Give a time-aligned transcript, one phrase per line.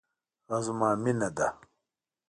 [0.47, 1.47] هغه زما مینه ده